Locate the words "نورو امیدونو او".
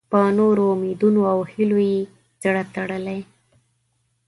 0.37-1.39